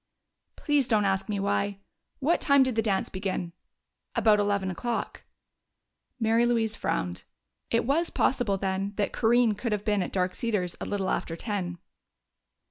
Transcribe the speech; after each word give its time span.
"Please 0.55 0.87
don't 0.87 1.05
ask 1.05 1.29
me 1.29 1.39
why! 1.39 1.77
What 2.17 2.41
time 2.41 2.63
did 2.63 2.73
the 2.73 2.81
dance 2.81 3.07
begin?" 3.07 3.53
"About 4.15 4.39
eleven 4.39 4.71
o'clock." 4.71 5.21
Mary 6.19 6.43
Louise 6.43 6.73
frowned; 6.75 7.23
it 7.69 7.85
was 7.85 8.09
possible, 8.09 8.57
then, 8.57 8.93
that 8.95 9.13
Corinne 9.13 9.53
could 9.53 9.71
have 9.73 9.85
been 9.85 10.01
at 10.01 10.11
Dark 10.11 10.33
Cedars 10.33 10.75
a 10.81 10.85
little 10.87 11.11
after 11.11 11.35
ten. 11.35 11.77